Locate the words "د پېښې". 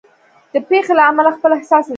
0.53-0.93